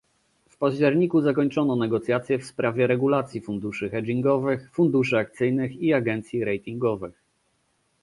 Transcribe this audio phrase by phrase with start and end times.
[0.49, 7.21] W październiku zakończono negocjacje w sprawie regulacji funduszy hedgingowych, funduszy akcyjnych i agencji ratingowych